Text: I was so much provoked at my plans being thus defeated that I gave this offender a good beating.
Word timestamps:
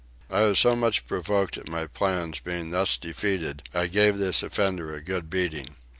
I 0.31 0.45
was 0.45 0.57
so 0.57 0.75
much 0.75 1.05
provoked 1.05 1.59
at 1.59 1.67
my 1.67 1.85
plans 1.85 2.39
being 2.39 2.71
thus 2.71 2.97
defeated 2.97 3.61
that 3.71 3.79
I 3.81 3.85
gave 3.85 4.17
this 4.17 4.41
offender 4.41 4.95
a 4.95 4.99
good 5.03 5.29
beating. 5.29 5.75